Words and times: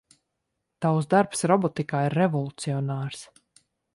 Tavs 0.85 1.09
darbs 1.11 1.43
robotikā 1.51 2.01
ir 2.07 2.17
revolucionārs. 2.21 3.23